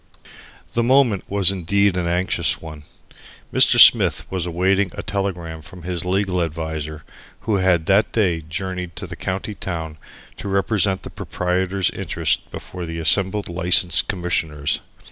The 0.73 0.81
moment 0.81 1.25
was 1.29 1.51
indeed 1.51 1.95
an 1.95 2.07
anxious 2.07 2.59
one. 2.59 2.85
Mr. 3.53 3.79
Smith 3.79 4.25
was 4.31 4.47
awaiting 4.47 4.89
a 4.95 5.03
telegram 5.03 5.61
from 5.61 5.83
his 5.83 6.03
legal 6.05 6.41
adviser 6.41 7.03
who 7.41 7.57
had 7.57 7.85
that 7.85 8.11
day 8.11 8.41
journeyed 8.41 8.95
to 8.95 9.05
the 9.05 9.15
county 9.15 9.53
town 9.53 9.99
to 10.37 10.47
represent 10.49 11.03
the 11.03 11.11
proprietor's 11.11 11.91
interest 11.91 12.49
before 12.49 12.87
the 12.87 12.97
assembled 12.97 13.47
License 13.47 14.01
Commissioners. 14.01 14.79